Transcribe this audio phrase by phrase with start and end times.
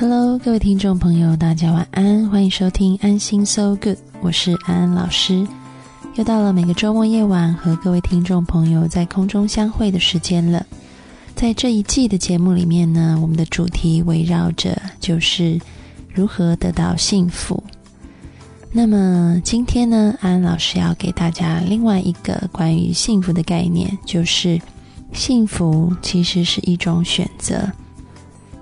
[0.00, 5.46] Hello，各位听众朋友，大家晚安，欢迎收听安心 So Good，我是安安老师。
[6.14, 10.64] 又到了每个周末夜晚和各位听众朋友在空中相会的时间了。
[11.34, 15.60] 在这一季的节目里面呢，我们的主题围绕着就是
[16.14, 17.62] 如何得到幸福。
[18.72, 24.58] 那么今天呢，安安老师要给大家另外一个关于幸福的概念，就是
[25.12, 27.70] 幸福其实是一种选择。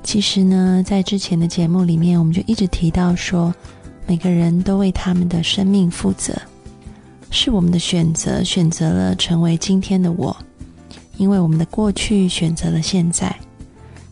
[0.08, 3.54] 其实呢，在之前的节目里面，我们就一直提到说，
[4.06, 6.34] 每个人都为他们的生命负责，
[7.28, 10.34] 是我们的选择选择了成为今天的我，
[11.18, 13.38] 因为我们的过去选择了现在，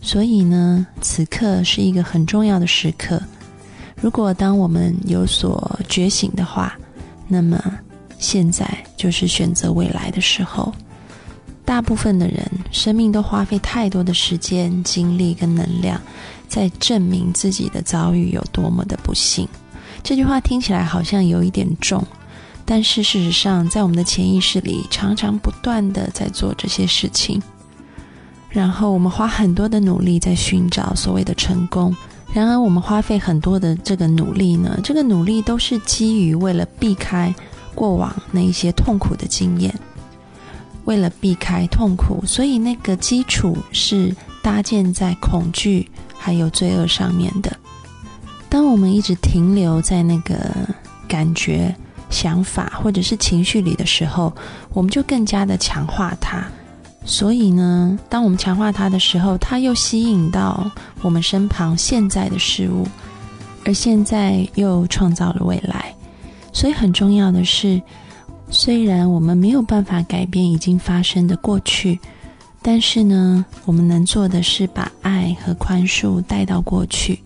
[0.02, 3.18] 所以呢，此刻是一个很重要的时刻。
[3.98, 6.78] 如果当我们有所觉醒的话，
[7.26, 7.58] 那么
[8.18, 10.70] 现在就是选择未来的时候。
[11.66, 16.00] 大部分的人生命都花费太多的时间、精力跟能量，
[16.48, 19.46] 在证明自己的遭遇有多么的不幸。
[20.02, 22.06] 这句话听起来好像有一点重，
[22.64, 27.42] 但是事实上，在我们的潜意识里，常常不断的在做这些事情。
[28.48, 31.94] 然后我们花很多的努力在寻找所谓的成功，
[32.32, 37.34] 然而我们花费很多的这个努力呢，这个努力都是基于为了避开
[37.74, 39.74] 过往那一些痛苦的经验。
[40.86, 47.54] 为了避开痛苦，所以那个基础是搭建在恐惧还有罪恶上面的。
[48.48, 50.50] 当我们一直停留在那个
[51.06, 51.74] 感觉、
[52.08, 54.32] 想法或者是情绪里的时候，
[54.72, 56.46] 我们就更加的强化它。
[57.04, 60.70] 所以呢，当我们强化它的时候，它又吸引到
[61.02, 62.86] 我们身旁现在的事物，
[63.64, 65.92] 而现在又创造了未来。
[66.52, 67.82] 所以很重要的是。
[68.48, 71.98] 虽然我们没有办法改变已经发生的过去，
[72.62, 77.18] 但是呢，我们能做的是把爱和宽恕带到过去。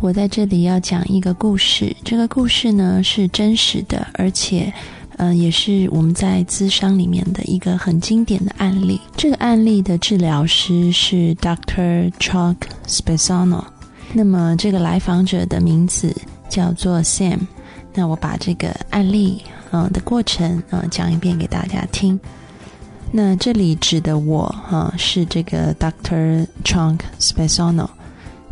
[0.00, 4.70] 我在这里要讲一个故事，这个故事呢是真实的，而且，
[5.16, 9.00] 呃，也是我们在咨商里面的一个很经典的案例。
[9.16, 12.10] 这个案例的治疗师是 Dr.
[12.18, 12.56] Chuck
[12.86, 13.64] Spezzano，
[14.12, 16.14] 那么这个来访者的名字
[16.48, 17.38] 叫做 Sam。
[17.94, 19.42] 那我把这个案例。
[19.74, 22.18] 嗯的过程啊，讲一遍给大家听。
[23.10, 27.88] 那这里指的我哈是这个 Doctor Trunk Spezzano。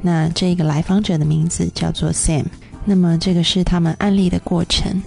[0.00, 2.46] 那这个来访者的名字叫做 Sam。
[2.84, 5.00] 那么这个是他们案例的过程。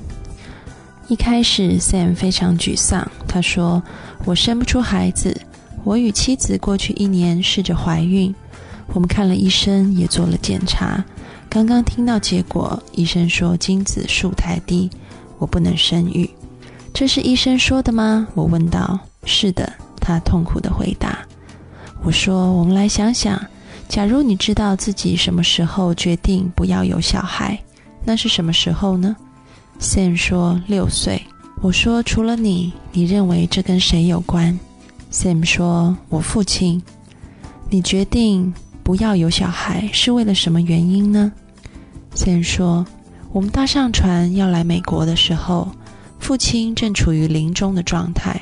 [1.09, 3.83] 一开始，Sam 非常沮丧，他说
[4.23, 5.41] ：“我生不出孩子。
[5.83, 8.33] 我与妻子过去一年试着怀孕，
[8.93, 11.03] 我们看了医生，也做了检查。
[11.49, 14.89] 刚刚听到结果，医生说精子数太低。”
[15.37, 16.29] 我不能生育，
[16.93, 18.27] 这是医生说的吗？
[18.33, 18.99] 我问道。
[19.25, 21.19] 是的，他痛苦的回答。
[22.03, 23.43] 我说：“我们来想想，
[23.89, 27.59] 假如你知道自己什么时候决定不要有小孩，
[28.03, 29.15] 那是什么时候呢
[29.79, 31.21] ？”Sam 说：“六岁。”
[31.61, 34.57] 我说：“除了你，你认为这跟谁有关
[35.11, 36.81] ？”Sam 说：“我父亲。”
[37.71, 38.53] 你决定
[38.83, 41.31] 不要有小孩是为了什么原因呢
[42.15, 42.85] ？Sam 说。
[43.35, 45.69] 我们搭上船要来美国的时候，
[46.19, 48.41] 父亲正处于临终的状态。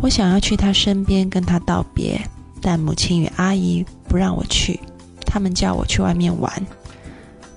[0.00, 2.20] 我想要去他身边跟他道别，
[2.60, 4.78] 但母亲与阿姨不让我去，
[5.26, 6.52] 他们叫我去外面玩。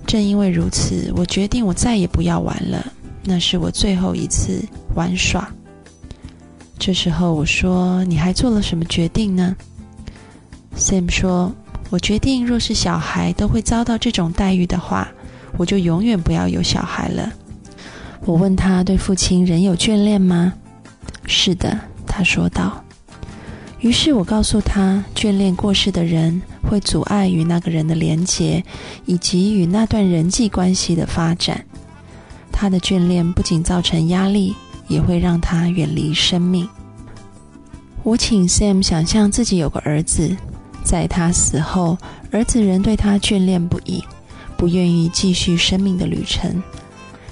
[0.08, 2.84] 正因为如此，我决定我再也不要玩了，
[3.24, 4.60] 那是我最后一次
[4.96, 5.48] 玩耍。
[6.80, 9.56] 这时候我说：“你还做了什么决定呢
[10.76, 11.54] ？”Sam 说
[11.92, 15.08] ：“我决定，若是小孩都会遭到这种待遇的话。”
[15.58, 17.32] 我就永远不要有小孩了。
[18.26, 20.54] 我问他对父亲仍有眷恋吗？
[21.28, 22.84] 是的，他说道。
[23.80, 28.64] 于是我告诉他，眷恋过世的人会阻碍与那个人的连结，
[29.06, 31.64] 以及与那段人际关系的发展。
[32.52, 34.56] 他的眷恋不仅造成压力，
[34.88, 36.68] 也会让他远离生命。
[38.02, 40.36] 我请 Sam 想象自己有个儿子，
[40.84, 41.98] 在他死后，
[42.32, 44.04] 儿子仍对他眷恋不已。
[44.58, 46.62] 不愿意继续生命的旅程，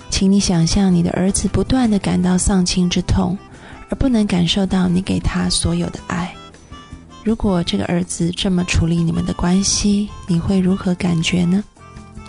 [0.09, 3.37] 请你想象你的儿子不断的感到丧亲之痛，
[3.89, 6.33] 而不能感受到你给他所有的爱。
[7.23, 11.63] 如果这个儿子这么处理你们的关系，你会如何感觉呢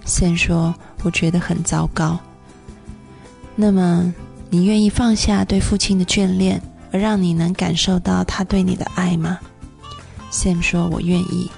[0.07, 2.19] ？Sam 说：“我觉得很糟糕。”
[3.57, 4.15] 那么，
[4.51, 6.63] 你愿意放下对父亲的眷恋，
[6.93, 9.39] 而让你能感受到他对你的爱吗
[10.31, 11.51] ？Sam 说：“我愿意。”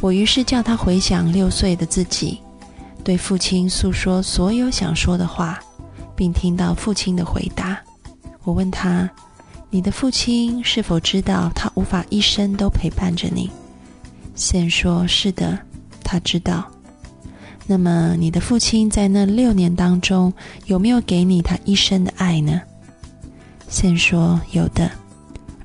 [0.00, 2.40] 我于是叫他回想六岁的自己，
[3.04, 5.60] 对父亲诉说所有想说的话，
[6.16, 7.78] 并听到父亲的回答。
[8.44, 9.08] 我问他
[9.68, 13.50] ：“你的父亲是否知道他无法一生都陪伴着你
[14.34, 15.58] ？”Sam 说：“是的，
[16.02, 16.64] 他知道。”
[17.68, 20.32] 那么，你的父亲在那六年当中
[20.64, 22.62] 有没有给你他一生的爱呢
[23.70, 24.90] ？Sam 说：“有的，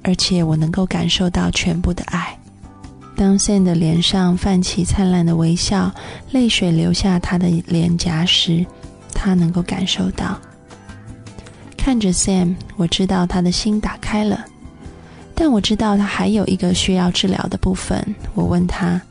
[0.04, 2.38] 而且我能够感受到全部的爱。”
[3.16, 5.90] 当 Sam 的脸上泛起灿烂的微笑，
[6.32, 8.66] 泪水流下他的脸颊时，
[9.14, 10.38] 他能够感受到。
[11.78, 14.46] 看着 Sam，我知道他的心打开了，
[15.34, 18.04] 但我知道他还有一个需要治疗的部分。
[18.34, 19.02] 我问他：“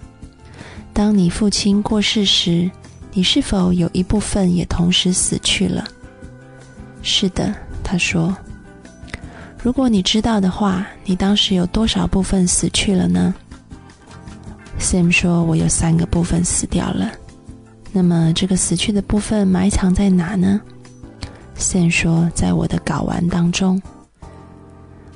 [0.93, 2.71] 当你父亲过世时，
[3.13, 5.83] 你是否有一部分也同时死去了
[7.03, 8.37] ？”“是的。”他说。
[9.63, 13.35] “如果你知道的话，你当时有多少部分死去了呢？”
[14.79, 17.11] Sam 说：“我有三个部分死掉了。
[17.93, 20.61] 那么，这个死去的部分埋藏在哪呢
[21.59, 23.81] ？”Sam 说：“在我的睾丸当中。”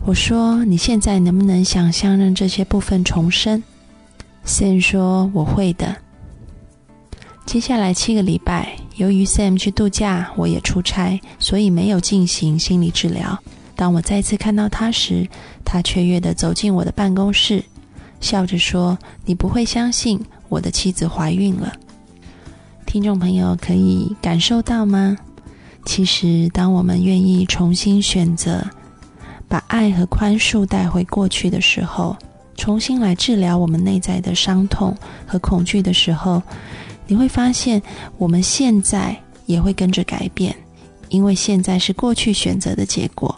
[0.07, 3.63] 我说：“你现在能不能想象让这些部分重生
[4.47, 5.95] ？”Sam 说：“我会的。”
[7.45, 13.39] 接下来七个礼拜，由于 Sam 去度假，我也出差，所以没有进行心理治疗。
[13.75, 15.29] 当我再次看到他时，
[15.65, 17.63] 他雀跃地走进我的办公室。
[18.21, 21.73] 笑着说：“你不会相信我的妻子怀孕了。”
[22.87, 25.17] 听众朋友可以感受到吗？
[25.85, 28.63] 其实，当我们愿意重新选择，
[29.47, 32.17] 把爱和宽恕带回过去的时候，
[32.57, 36.43] 重新来治疗我们内在的伤痛和恐惧的时候，
[37.07, 37.81] 你会发现，
[38.19, 39.17] 我们现在
[39.47, 40.55] 也会跟着改变，
[41.09, 43.35] 因为现在是过去选择的结果，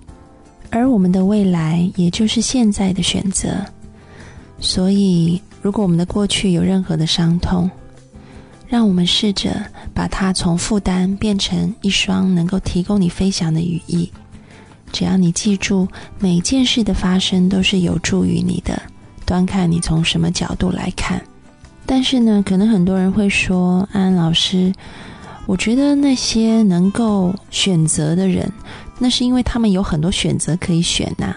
[0.70, 3.64] 而我们的未来也就是现在的选择。
[4.60, 7.70] 所以，如果我们的过去有任何的伤痛，
[8.68, 9.60] 让我们试着
[9.94, 14.10] 把它从负担变成一双能够提供你飞翔的羽翼。
[14.92, 18.80] 只要你记住，每件事的发生都是有助于你的，
[19.24, 21.20] 端看你从什么角度来看。
[21.86, 24.72] 但是呢，可能很多人会说：“安安老师，
[25.46, 28.52] 我觉得那些能够选择的人，
[28.98, 31.34] 那是因为他们有很多选择可以选呐。”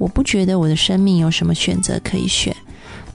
[0.00, 2.56] 我不觉得我的生命有什么选择可以选。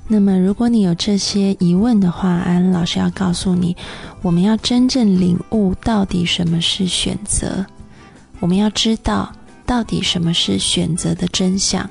[0.08, 3.76] 那么，如果你有这些疑问的话，安老师要告诉你，
[4.22, 7.66] 我们要真正领悟到底什么是选择，
[8.40, 9.34] 我们要知道
[9.66, 11.90] 到底什么是选择的真相。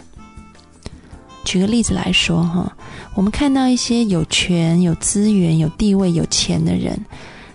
[1.44, 2.72] 举个例子来说，哈，
[3.16, 6.96] 我们看到一些有权、有资源、有地位、有钱的人，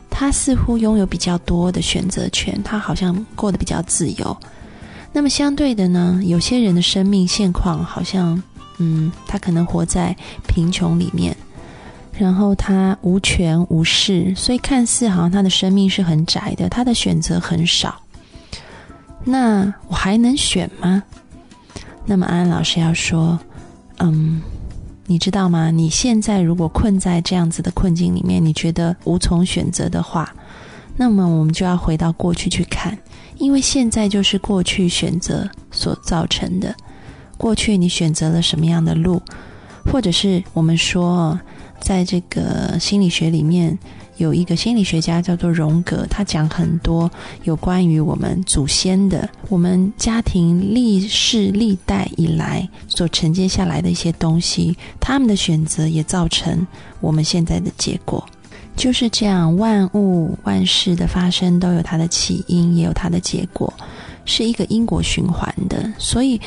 [0.10, 4.38] 他似乎拥有比较多的选择权，他好像过得比较自由。
[5.12, 8.42] 那么相对的呢，有些人的生命现况好像，
[8.78, 10.16] 嗯，他可能活在
[10.48, 11.36] 贫穷里面，
[12.14, 18.00] 然后他无权无势，所以看似好像他的生命是很窄的，他的选择很少。
[19.24, 21.04] 那我还能选吗？
[22.06, 23.38] 那么安安老师要说，
[23.98, 24.42] 嗯，
[25.08, 25.72] 你知道吗？
[25.72, 30.34] 你现在如果困在这样子的困境里面，你觉得无从选择的话，
[30.96, 32.98] 那么我们就要回到过去去看。
[33.40, 36.76] 因为现在就是过去选择所造成的。
[37.38, 39.22] 过去你选择了什么样的路，
[39.92, 41.40] 或者是我们说，
[41.80, 43.80] 在这个心理学里面
[44.18, 47.10] 有一个心理学家叫做荣格，他讲很多
[47.46, 56.68] 有关于我们祖先的、我们家庭历世历代以来所承接下来的一些东西，他们的选择也造成
[57.00, 58.28] 我们现在的结果。
[58.80, 63.72] 就是这样，万物万事的发生都有它的起因，也有它的结果，
[64.24, 65.92] 是一个因果循环的。
[65.98, 66.40] 所以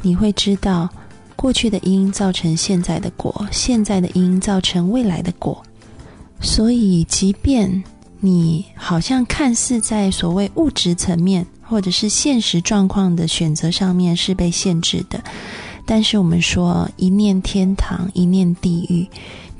[0.00, 0.88] 你会知道，
[1.34, 5.60] 过去的因造成现在的果，现在的因造成未来的果。
[6.40, 7.82] 所以，即便
[8.20, 15.20] 你好像看似在所谓物质层面或者是现实状况的选择上面是被限制的，
[15.84, 19.08] 但是我们说一念天堂，一念地狱。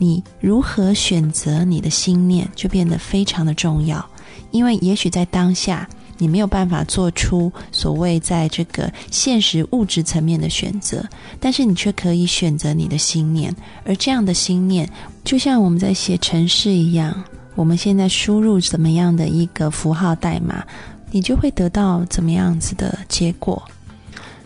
[0.00, 4.02] 你如何选择你的心念，就变得非常的重要。
[4.50, 11.04] 因为也许在当下，你没有办法做出所谓在这个现实物质层面的选择，
[11.38, 13.54] 但是你却可以选择你的心念。
[13.84, 14.88] 而这样的心念，
[15.22, 17.22] 就像我们在写程式一样，
[17.54, 20.64] 我们现在输入怎么样的一个符号代码，
[21.10, 23.62] 你就会得到怎么样子的结果。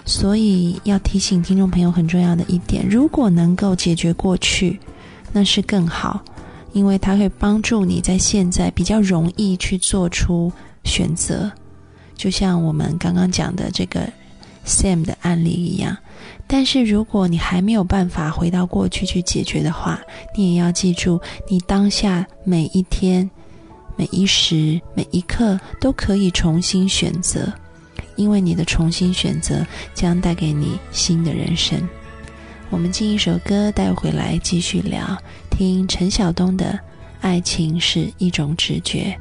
[0.04, 4.78] 所以要提醒听众朋友很重要的一点：如果能够解决过去，
[5.36, 6.22] 那是更好，
[6.72, 10.52] 因为它会帮助你在现在比较容易去做出
[10.84, 11.50] 选择。
[12.14, 14.08] 就像我们刚刚讲的这个
[14.64, 15.96] Sam 的案例一样。
[16.46, 20.00] 但是如果你还没有办法回到过去去解决的话，
[20.36, 23.28] 你也要记住，你当下每一天、
[23.96, 27.52] 每一时、每一刻都可以重新选择。
[28.16, 31.80] 因为你的重新选择将带给你新的人生。
[32.74, 35.16] 我们进一首歌，带回来继续聊。
[35.48, 36.64] 听陈晓东的
[37.20, 39.16] 《爱情是一种直觉》。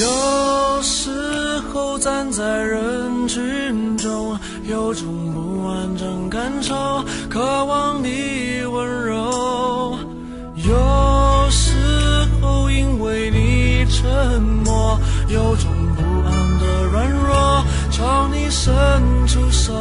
[0.00, 9.98] 有时候站在人群中，有种不完整感受，渴望你温柔。
[10.54, 14.96] 有时候因为你沉默，
[15.28, 17.64] 有种不安的软弱。
[17.90, 18.72] 朝你伸
[19.26, 19.74] 出手，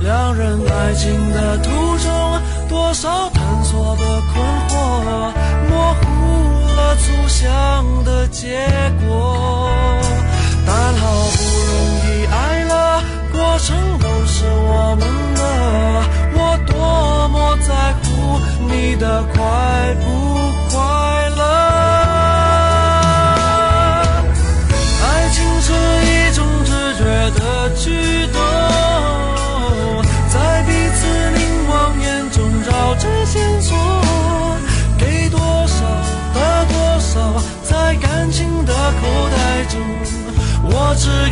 [0.00, 1.97] 两人爱情的途中，
[3.00, 4.02] 少探索的
[4.32, 4.74] 困惑，
[5.68, 6.02] 模糊
[6.74, 7.44] 了初想
[8.02, 8.66] 的结
[9.06, 9.38] 果。
[10.66, 11.38] 但好不
[11.68, 13.00] 容易爱了，
[13.30, 13.68] 过程
[14.00, 15.40] 都是我们的，
[16.34, 16.74] 我多
[17.28, 17.70] 么在
[18.02, 18.02] 乎
[18.66, 19.38] 你的快
[20.00, 20.07] 乐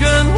[0.09, 0.36] 我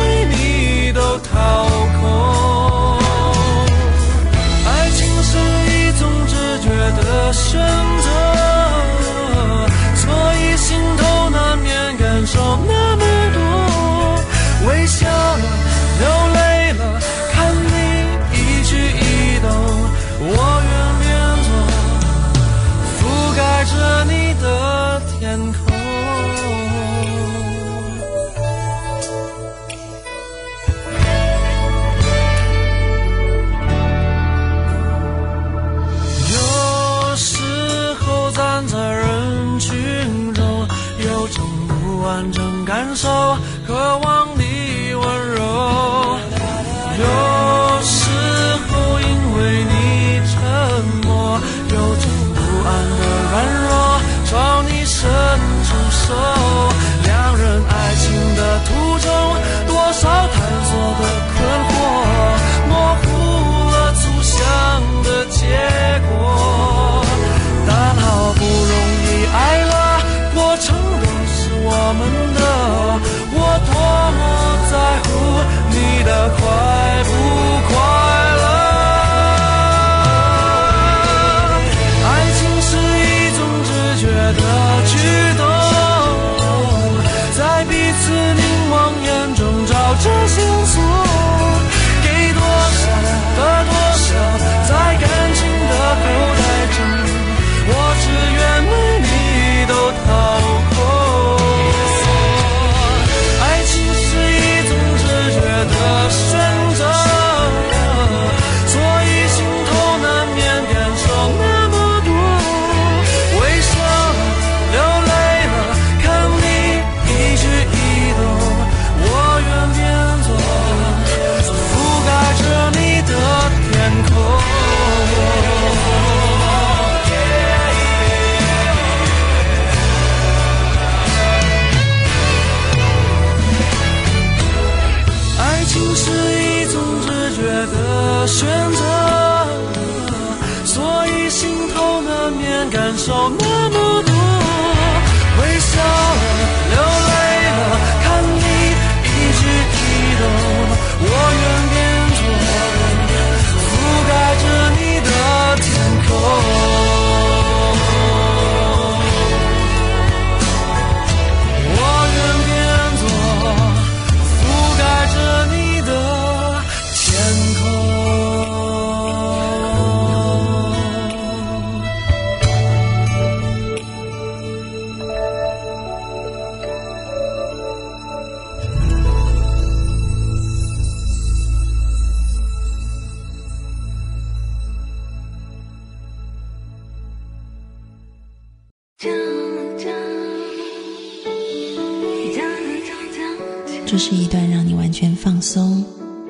[194.01, 195.85] 这是一段让你完全放松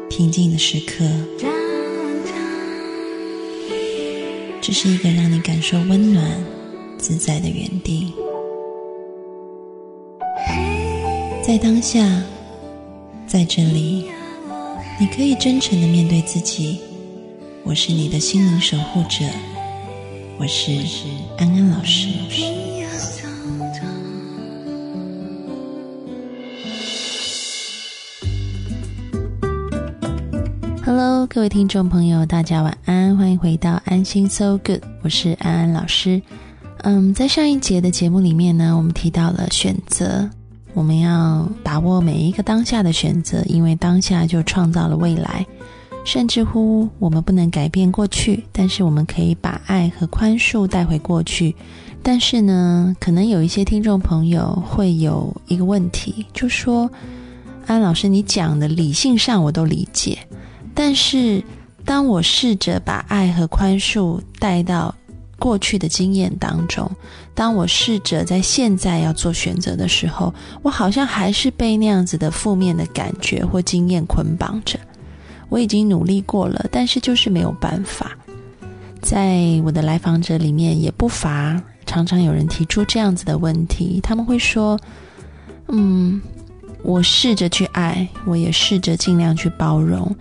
[0.09, 1.05] 平静的时刻。
[4.63, 6.43] 这是一个让你感受温暖
[6.97, 8.15] 自在的原地。
[11.43, 12.01] 在当下
[13.27, 14.07] 在这里
[14.99, 16.81] 你可以真诚的面对自己。
[17.65, 19.27] 我是你的心灵守护者
[20.39, 20.73] 我是
[21.37, 22.68] 安安老师。
[31.38, 36.21] 各位听众朋友，大家晚安，欢迎回到安心 So Good，我是安安老师。
[36.78, 40.28] 嗯，在上一节的节目里面呢，我们提到了选择。
[40.75, 45.47] 我们要把握每一个当下的选择，因为当下就创造了未来。
[46.04, 51.54] 甚至乎，我们不能改变过去，但是我们可以把爱和宽恕带回过去。
[52.02, 56.90] 但是呢，可能有一些听众朋友会有一个问题，就说
[57.68, 60.18] ：“安老师，你讲的理性上我都理解，
[60.79, 61.43] 但是
[61.85, 64.95] 当我试着把爱和宽恕带到……”
[65.41, 66.91] 过去的经验当中，
[67.33, 74.77] 当我试着在现在要做选择的时候，我好像还是被那样子的负面的感觉或经验捆绑着。
[75.49, 78.19] 我已经努力过了，但是就是没有办法。
[79.01, 84.01] 在我的来访者里面，也不乏常常有人提出这样子的问题。
[84.03, 84.77] 他们会说
[85.71, 86.21] ：“嗯，
[86.83, 90.13] 我试着去爱，我也试着尽量去包容，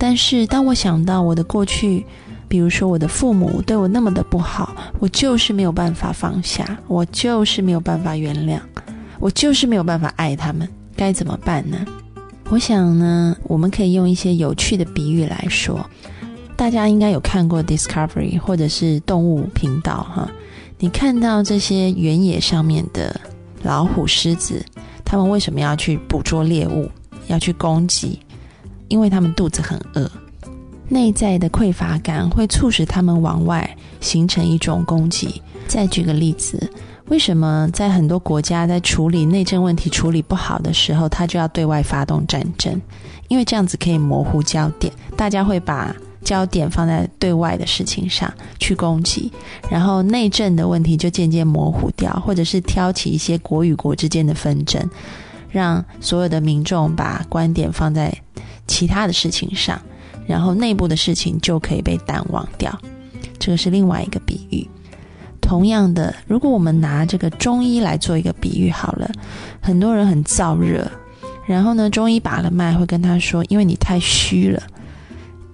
[0.00, 2.04] 但是当我想到我的过去。”
[2.50, 8.58] 比如说，我的父母对我那么的不好，我就是没有办法放下，我就是没有办法原谅，
[9.20, 11.86] 我就是没有办法爱他们，该怎么办呢？
[12.48, 15.78] 我想呢，我们可以用一些有趣的比喻来说。
[16.56, 20.28] 大家应该有看过 Discovery 或者是动物频道哈，
[20.80, 23.20] 你看到这些原野上面的
[23.62, 24.60] 老虎、狮子，
[25.04, 26.90] 他们为什么要去捕捉猎物，
[27.28, 28.18] 要去攻击？
[28.90, 30.10] 因为他们肚子很饿。
[30.88, 35.40] 内在的匮乏感会促使他们往外形成一种攻击。
[35.68, 36.68] 再举个例子，
[37.06, 42.78] 为什么在很多国家在处理内政问题处理不好的时候，他就要对外发动战争？
[43.28, 49.30] 因为这样子可以模糊焦点，大家会把焦点放在对外的事情上去攻击，
[49.70, 54.84] 然后内政的问题就渐渐模糊掉，或者是挑起一些国与国之间的纷争，
[55.48, 58.12] 让所有的民众把观点放在
[58.70, 59.80] 其他的事情上。
[60.26, 62.72] 然后内部的事情就可以被淡忘掉，
[63.40, 64.64] 这个是另外一个比喻。
[65.40, 69.10] 同样的，如果我们拿这个中医来做一个比喻好了，
[69.60, 70.88] 很多人很燥热，
[71.48, 74.62] 然后呢，中医把了脉会跟他说：“因为你太虚了。”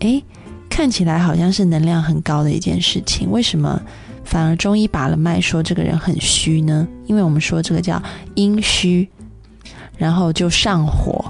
[0.00, 0.22] 诶，
[0.68, 3.81] 看起来好像是能量很高的一件事情，为什么
[4.24, 6.87] 反而中医把了脉说这个人很虚呢？
[7.07, 8.02] 因为我们说这个叫
[8.35, 9.09] 阴虚，
[9.96, 11.24] 然后就上火，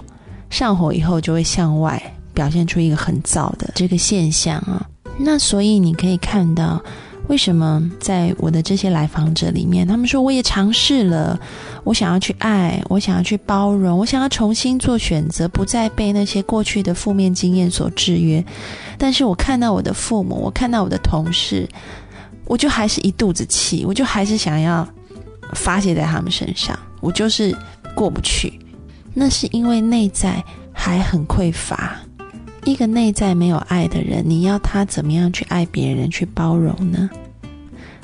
[0.56, 2.02] 上火以后就会向外。
[2.36, 4.86] 表现出一个很燥的这个现象啊，
[5.18, 6.78] 那所以你可以看到，
[7.28, 11.40] 为什么在我的这些来访者里面，他们说我也尝试了，
[11.82, 18.44] 我想要去爱，我想要去包容，我想要重新做选择，不再被那些过去的负面经验所制约。
[18.98, 21.66] 但是我看到我的父母，我看到我的同事，
[22.44, 24.86] 我就还是一肚子气，我就还是想要
[25.54, 27.56] 发泄在他们身上，我就是
[27.94, 28.60] 过不去。
[29.18, 31.96] 那是因为内在还很匮乏。
[32.66, 37.08] 一个内在没有爱的人，你要他怎么样去爱别人、去包容呢？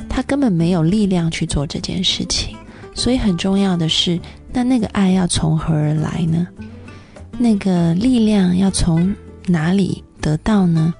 [0.08, 2.56] 他根本没有力量去做这件事情。
[2.94, 4.18] 所以很重要的是，
[4.52, 6.48] 那那个爱要从何而来呢？
[7.38, 9.14] 那个力量要从
[9.46, 10.94] 哪里得到呢？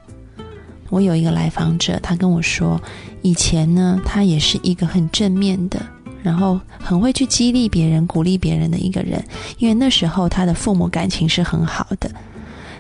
[0.91, 2.79] 我有一个来访者，他跟我说，
[3.23, 5.81] 以前呢，他也是一个很正面的，
[6.23, 9.23] 然后很会去激励别人、鼓励别人的一个人，
[9.59, 12.11] 因为那时候他的父母感情是很好的。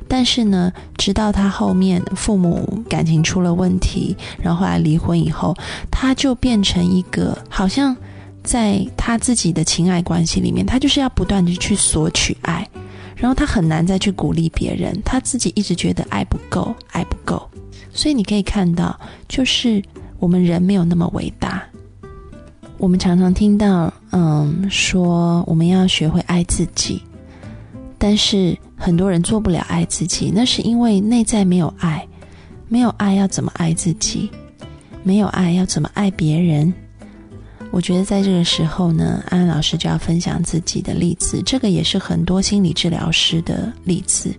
[0.08, 5.56] 但是呢，直到他后面父母感情出了问题，然后后来离婚以后，
[5.90, 7.96] 他就变成一个好像
[8.42, 12.68] 在他自己的情爱关系里面，他就是要不断的去索取爱，
[13.16, 17.48] 然后他很难再去鼓励别人，他自己一直觉得爱不够，爱不够。
[17.90, 19.82] 所以你可以看到，就是
[20.18, 21.62] 我们人没有那么伟大。
[22.82, 27.00] 我们常常听到，嗯，说我们要学会爱自己，
[27.96, 28.58] 但是。
[28.76, 32.04] 很多人做不了爱自己，那是因为内在没有爱，
[32.66, 34.28] 没有爱要怎么爱自己？
[35.04, 36.74] 没有爱要怎么爱别人？
[37.70, 44.34] 我觉得在这个时候呢，安安老师就要分享自己的例子，这个也是很多心理治疗师的例子。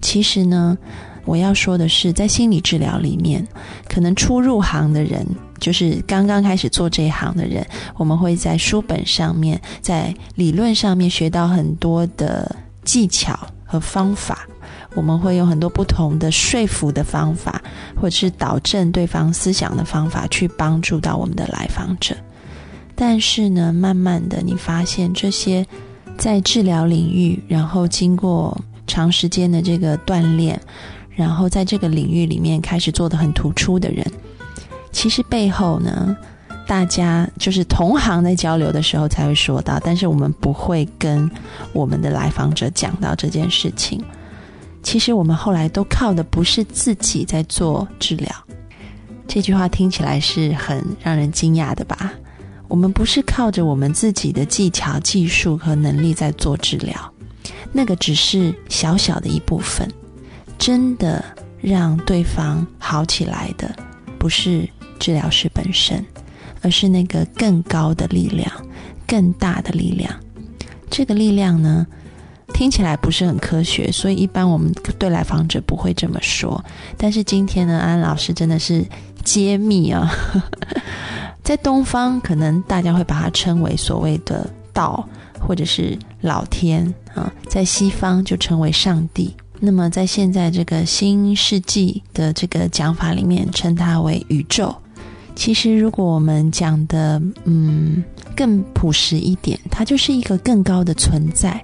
[0.00, 0.78] 其实呢，
[1.24, 3.44] 我要说的是，在心理治疗里面，
[3.88, 5.26] 可能初入行的人，
[5.58, 7.66] 就是刚刚开始做这一行的人，
[7.96, 13.38] 我们会在书本上面，在理论上面学到很多的技巧。
[13.68, 14.46] 和方法，
[14.94, 17.60] 我们会用很多不同的说服的方法，
[17.96, 22.16] 或者是导正对方思想的方法，去帮助到我们的来访者。
[22.94, 25.66] 但是呢，慢慢的，你发现这些
[26.16, 30.60] 在治疗领域，然后经过长时间的这个锻炼，
[31.10, 34.06] 然后在这个领域里面开始做的很突出的人，
[34.96, 36.16] 其实背后呢，
[36.66, 41.30] 大家就是同行在交流的时候才会说到，但是我们不会跟
[41.74, 44.02] 我们的来访者讲到这件事情。
[44.82, 48.34] 其实我们后来都靠的不是自己在做治疗，
[49.28, 52.10] 这句话听起来是很让人惊讶的吧？
[52.66, 56.98] 我们不是靠着我们自己的技巧、技术和能力在做治疗，
[57.70, 59.86] 那个只是小小的一部分。
[60.56, 61.22] 真的
[61.60, 63.76] 让对方好起来的，
[64.18, 64.66] 不是
[64.98, 66.04] 治疗师本身，
[66.62, 68.50] 而是那个更高的力量、
[69.06, 70.12] 更大的力量。
[70.90, 71.86] 这个力量呢？
[72.54, 76.64] 听起来不是很科学，所以一般我们对来访者不会这么说。
[76.96, 78.86] 但是今天呢，安老师真的是
[79.24, 80.08] 揭秘啊，
[81.42, 85.06] 在东方可能大家会把它称为所谓的道，
[85.40, 89.34] 或者是老天啊；在西方就称为上帝。
[89.58, 94.74] 那么在现在这个新世纪的这个讲法里面，称它为宇宙。
[95.36, 98.02] 其实如果我们讲的嗯
[98.34, 101.62] 更朴实一点，它就是一个更高的存在。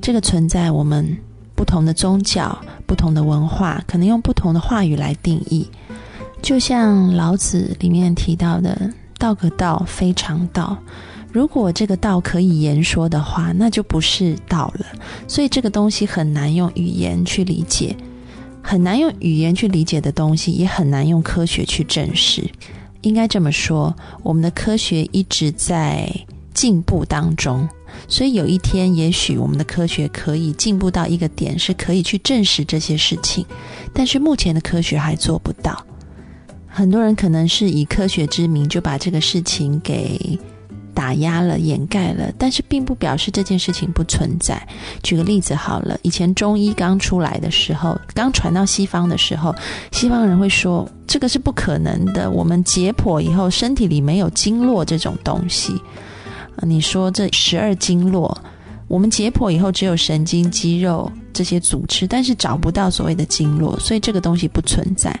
[0.00, 1.16] 这个存在，我们
[1.54, 5.66] 不同的宗教、不同的文化，可能用不同的话语来定义。
[6.42, 10.76] 就像老子里面提到的“道可道，非常道”。
[11.30, 14.84] 如果这个道可以言说的话，那就不是道了。
[15.28, 17.96] 所以这个东西很难用语言去理解，
[18.62, 22.48] 很难用语言去理解的东西，也很难用科学去证实。
[23.02, 26.08] 应该这么说，我们的科学一直在
[26.54, 27.68] 进步当中。
[28.08, 33.44] 所以有一天，也许我们的科学可以进步到一个点，是可以去证实这些事情。
[33.92, 35.84] 但是目前的科学还做不到。
[36.66, 40.38] 很多人可能是以科学之名就把这个事情给
[40.94, 44.60] 打压了、掩盖了，但是并不表示这件事情不存在。
[45.02, 49.54] 举个例子好了，以前中医刚出来的时候，刚传到西方的时候，
[49.90, 52.30] 西方人会说这个是不可能的。
[52.30, 55.80] 我们解剖以后，身体里没有经络这种东西。
[56.60, 58.36] 你说这十二经络，
[58.86, 65.18] 我们解剖以后只有神经、肌肉这些组织，但是找不到所谓的经络，所以这个东西不存在。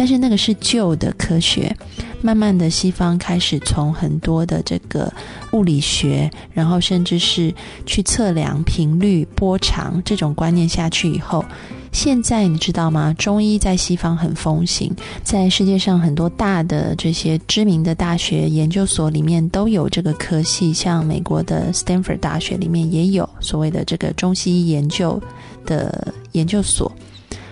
[0.00, 1.76] 但是那个是旧的科学，
[2.22, 5.12] 慢慢的西方开始从很多的这个
[5.52, 11.44] 物理学，然后甚至是去测量频率、波长这种观念下去以后。
[11.92, 13.14] 现在你知道吗？
[13.18, 14.90] 中医在西方很风行，
[15.22, 25.22] 在世界上很多大的这些知名的大学研究所里面都有这个科系，像美国的 Stanford 大学里面也有所谓的这个中西医研究
[25.66, 26.90] 的研究所。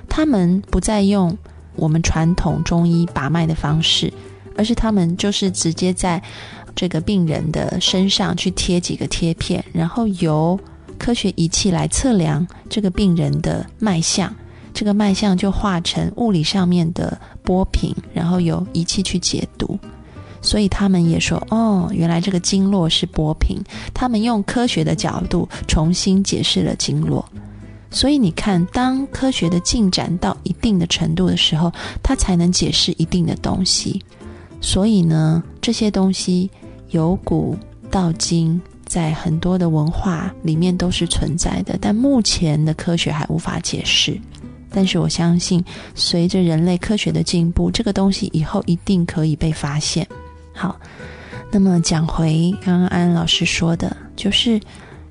[0.08, 1.36] 他们不再用
[1.78, 4.12] 我们传统中医把脉的方式，
[4.56, 6.22] 而是他们就是直接在
[6.74, 10.58] 这个病人的身上去贴几个贴片，然后由
[10.98, 14.34] 科学仪器来测量这个病人的脉象，
[14.74, 19.78] 这个脉象就化成物理上面的波频，然后由仪器去解读。
[20.40, 23.58] 所以他们也说：“哦，原来这个经络是波频。”
[23.92, 27.28] 他们用科学的角度重新解释了经络。
[27.90, 31.72] 所以你看，当科学的进展到一定的程度的时候，
[32.02, 34.02] 它才能解释一定的东西。
[34.60, 36.50] 所以呢，这些东西
[36.90, 37.56] 由古
[37.90, 38.60] 到今。
[38.86, 44.18] 在很多的文化里面都是存在的，但目前的科学还无法解释。
[44.70, 45.62] 但是我相信，
[45.94, 50.08] 随着人类科学的进步，这个东西以后一定可以被发现。
[50.54, 50.74] 好，
[51.50, 54.58] 那么讲回刚刚安老师说的，就是。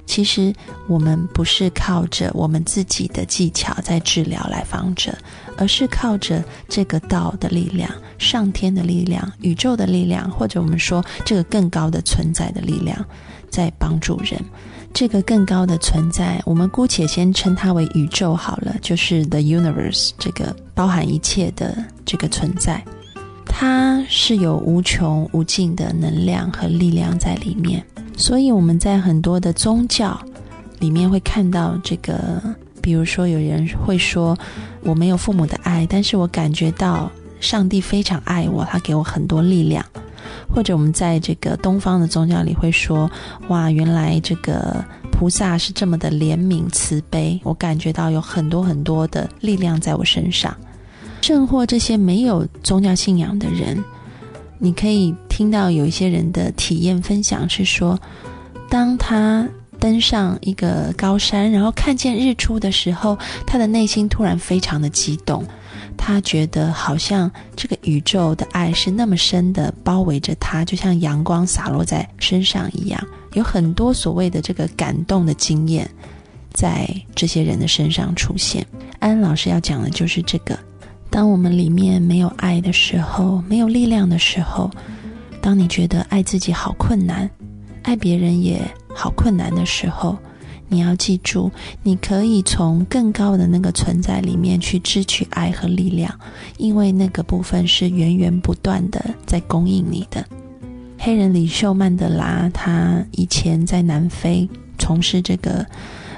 [0.08, 0.52] 其实
[0.88, 5.16] 我们不是靠着我们自己的技巧在治疗来访者，
[5.58, 13.06] 而是靠着这个道的力量、上天的力量、宇宙的力量，或者我们说这个更高的存在的力量，
[13.52, 14.42] 在帮助人。
[14.94, 22.84] 这个更高的存在，我们姑且先称它为宇宙好了，就是 the universe，这个包含一切的这个存在，
[23.46, 27.86] 它是有无穷无尽的能量和力量在里面。
[28.18, 30.20] 所以我们在很多的宗教
[30.80, 32.42] 里面会看到这个，
[32.82, 34.38] 比如说有人会说
[34.82, 39.86] 我没有父母的爱，但是我感觉到上帝非常爱我，他给我很多力量。
[40.54, 43.10] 或者我们在这个东方的宗教里会说，
[43.48, 50.54] 哇，原来这个菩萨是这么的怜悯慈悲，我感觉到有很多很多的力量在我身上。
[51.22, 53.82] 甚或这些没有宗教信仰的人。
[54.60, 58.00] 你可以听到有一些人的体验分享是说，
[58.70, 59.48] 当他
[59.80, 65.44] 登上一个高山，然后看见日出的时候，他的内心突然非常的激动。
[65.96, 73.04] 他觉得好像这个宇宙的爱是那么深的包围着他，就像阳光洒落在身上一样。
[73.34, 75.90] 有很多所谓的这个感动的经验，
[76.54, 78.66] 在这些人的身上出现。
[79.00, 80.58] 安老师要讲的就是这个：
[81.10, 84.70] 当我们里面没有爱的时候，没有力量的时候，
[85.42, 87.30] 当你觉得爱自己好困难。
[87.84, 88.62] 爱别人也
[88.94, 90.18] 好困难的时候，
[90.68, 91.50] 你要记住，
[91.82, 96.14] 你可以从更高的那个存在里面去支取爱和力量，
[96.58, 100.26] 因为那个部分是源源不断的在供应你的。
[101.00, 105.66] 黑人领袖曼德拉，他以前在南非从事这个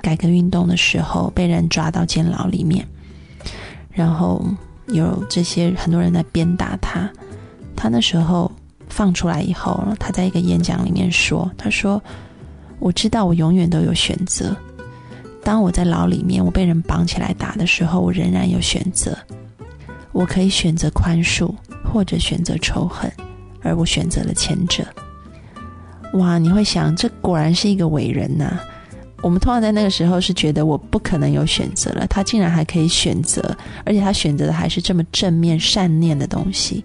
[0.02, 2.84] 改革运动的时候，被人抓到监牢里面，
[3.92, 4.44] 然后
[4.90, 7.10] 有这些很多人在鞭打他，
[7.76, 8.52] 他那时候。
[8.92, 12.02] 放出来以后，他在一个演讲里面说：“他说，
[12.80, 14.54] 我知道我永远都有选择。
[15.44, 19.16] 当我在牢里面，我被人绑起来打的时候，我仍然有选择。
[20.12, 23.10] 我可以选择宽恕，或者选择仇恨，
[23.62, 24.84] 而我选择了前者。
[26.14, 26.40] 哇！
[26.40, 28.60] 你会想，这果然是一个伟人呐。
[29.22, 33.56] 我们通常在那个时候是觉得我不可能有选择了，他竟然还可以选择，
[33.86, 36.84] 而且他选择的还是这么正面善念的东西。”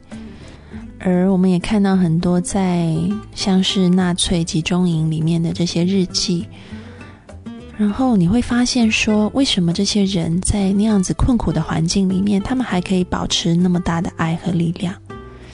[1.07, 2.97] 而我们也看到很多在
[3.35, 6.47] 像是纳粹集中营里面的这些日记，
[7.77, 14.95] 然后你会发现说，为什么这些人在那样子困苦的环境里面，他们还可以保持那么大的爱和力量？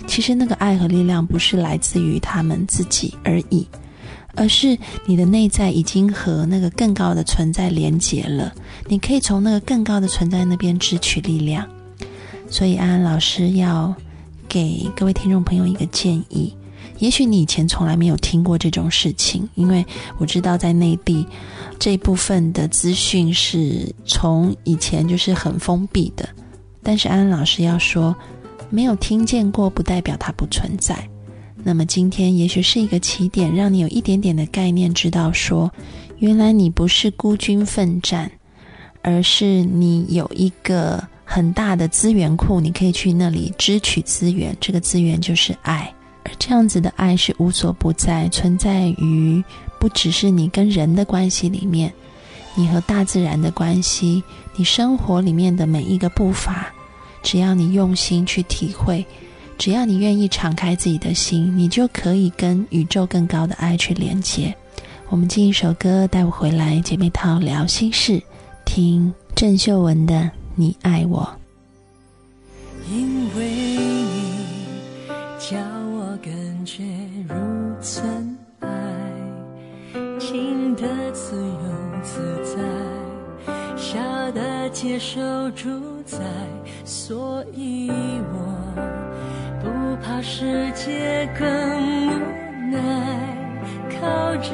[0.06, 3.66] 其实那个爱和力量不是来自于他们自己而已，
[4.34, 8.52] 而是你的内在已经和那个更高的存在连结了，
[8.88, 11.68] 你可以从那个更高的存在那边支取力量。
[12.48, 13.94] 所以安安老师要。
[14.52, 16.52] 给各位听众朋友一个建议，
[16.98, 19.86] 也许你以前从来没有听过这种事情，因为
[20.18, 21.24] 我知道在内地
[21.78, 26.28] 这部分的资讯是从以前就是很封闭的。
[26.82, 28.12] 但是安安老师要说，
[28.70, 31.08] 没有听见过不代表它不存在。
[31.62, 35.70] 那么今天也许是一个起点，让你有一点点的概念，知道说，
[36.18, 38.30] 原来你不是孤军奋战，
[39.02, 41.02] 而是你有一个。
[41.32, 44.52] 很大的资源库，你可以去那里支取资源。
[44.60, 45.88] 这个资源就是爱，
[46.24, 49.40] 而这样子的爱是无所不在，存在于
[49.78, 51.92] 不只是你跟人的关系里面，
[52.56, 54.20] 你和大自然的关系，
[54.56, 56.66] 你生活里面的每一个步伐，
[57.22, 59.06] 只要你用心去体会，
[59.60, 64.54] 只要你愿意敞开自己的心，你就可以跟宇宙更高的爱去连接。
[65.10, 68.22] 我们进一首歌，带我回来，姐妹淘聊心事，
[68.64, 70.30] 听郑秀文的。
[70.54, 71.30] 你爱我，
[72.90, 74.34] 因为你
[75.38, 75.58] 叫
[75.92, 76.32] 我感
[76.64, 76.82] 觉
[77.28, 77.34] 如
[77.82, 78.68] 存爱，
[80.18, 84.00] 轻的自由自在，笑
[84.32, 85.20] 的接受
[85.50, 85.68] 主
[86.06, 86.18] 宰，
[86.86, 88.59] 所以我
[90.22, 91.46] 世界更
[92.06, 92.11] 无
[92.70, 92.78] 奈，
[93.88, 94.50] 靠着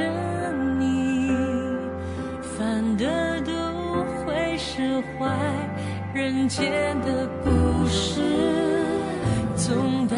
[0.78, 1.30] 你，
[2.56, 3.52] 反的都
[4.24, 5.28] 会释怀。
[6.14, 7.50] 人间的故
[7.88, 8.20] 事，
[9.56, 10.16] 总带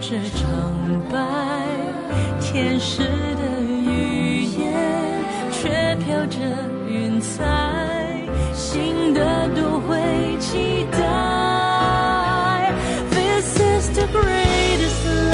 [0.00, 0.48] 着长
[1.10, 1.18] 白；
[2.38, 4.72] 天使的语言，
[5.50, 6.38] 却飘着
[6.88, 7.42] 云彩。
[8.52, 9.96] 新的都会
[10.38, 11.39] 期待。
[14.12, 15.29] greatest love.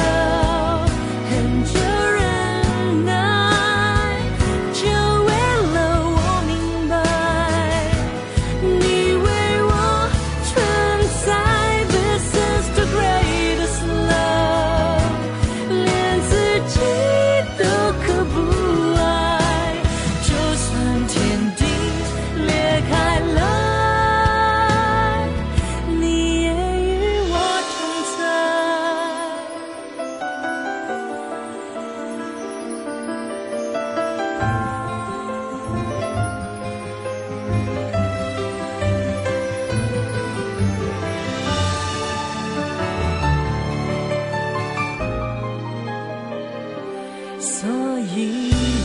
[48.17, 48.31] 你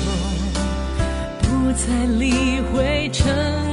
[0.03, 0.11] 我
[1.39, 3.70] 不再理会成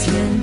[0.00, 0.39] 天。